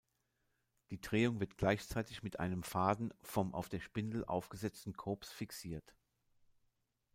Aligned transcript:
Die 0.89 0.99
Drehung 0.99 1.39
wird 1.39 1.59
gleichzeitig 1.59 2.23
mit 2.23 2.39
einem 2.39 2.63
Faden 2.63 3.13
vom 3.21 3.53
auf 3.53 3.69
der 3.69 3.79
Spindel 3.81 4.25
aufgesetzten 4.25 4.93
Kops 4.93 5.31
fixiert. 5.31 5.93